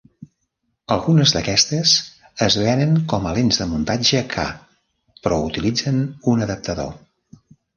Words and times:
Algunes 0.95 1.33
d'aquestes 1.35 1.91
es 2.47 2.57
venen 2.63 2.97
com 3.13 3.29
a 3.29 3.35
lents 3.39 3.61
de 3.63 3.69
muntatge 3.75 4.23
K, 4.35 4.47
però 5.27 5.41
utilitzen 5.51 6.05
un 6.33 6.47
adaptador. 6.49 6.91